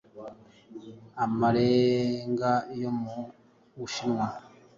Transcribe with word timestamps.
amarenga 1.23 2.51
yo 2.81 2.89
m 2.99 3.01
u 3.19 3.21
Bushinwa 3.77 4.27